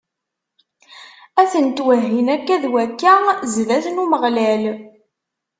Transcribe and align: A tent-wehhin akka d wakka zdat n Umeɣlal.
A 1.41 1.43
tent-wehhin 1.51 2.27
akka 2.35 2.55
d 2.63 2.65
wakka 2.71 3.13
zdat 3.55 3.85
n 3.89 4.01
Umeɣlal. 4.03 4.63